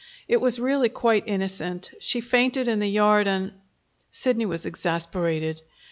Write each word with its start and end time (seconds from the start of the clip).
It 0.27 0.41
was 0.41 0.57
really 0.57 0.89
quite 0.89 1.25
innocent. 1.27 1.91
She 1.99 2.21
fainted 2.21 2.67
in 2.67 2.79
the 2.79 2.89
yard, 2.89 3.27
and" 3.27 3.51
Sidney 4.11 4.47
was 4.47 4.65
exasperated. 4.65 5.61